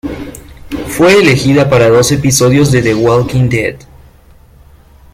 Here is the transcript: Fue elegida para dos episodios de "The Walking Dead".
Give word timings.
Fue 0.87 1.13
elegida 1.13 1.69
para 1.69 1.87
dos 1.91 2.11
episodios 2.11 2.71
de 2.71 2.81
"The 2.81 2.95
Walking 2.95 3.49
Dead". 3.49 3.75